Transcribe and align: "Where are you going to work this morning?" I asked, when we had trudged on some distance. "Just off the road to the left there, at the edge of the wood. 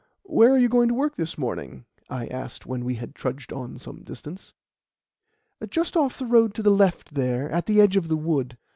"Where 0.23 0.51
are 0.51 0.57
you 0.57 0.67
going 0.67 0.87
to 0.87 0.95
work 0.95 1.15
this 1.15 1.37
morning?" 1.37 1.85
I 2.09 2.25
asked, 2.25 2.65
when 2.65 2.83
we 2.83 2.95
had 2.95 3.13
trudged 3.13 3.53
on 3.53 3.77
some 3.77 4.01
distance. 4.03 4.51
"Just 5.69 5.95
off 5.95 6.17
the 6.17 6.25
road 6.25 6.55
to 6.55 6.63
the 6.63 6.71
left 6.71 7.13
there, 7.13 7.51
at 7.51 7.67
the 7.67 7.79
edge 7.79 7.95
of 7.95 8.07
the 8.07 8.17
wood. 8.17 8.57